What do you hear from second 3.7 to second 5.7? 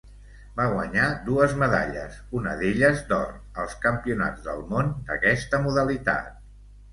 Campionats del món d'aquesta